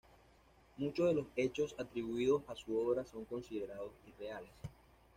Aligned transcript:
Muchos 0.77 1.05
de 1.05 1.13
los 1.13 1.27
hechos 1.35 1.75
atribuidos 1.77 2.41
a 2.47 2.55
su 2.55 2.75
obra 2.75 3.05
son 3.05 3.23
considerados 3.25 3.91
irreales. 4.07 4.49